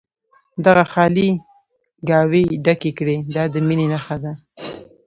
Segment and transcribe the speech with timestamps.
[0.65, 1.29] دغه خالي
[2.09, 4.33] ګاوې ډکې کړي دا د مینې نښه ده.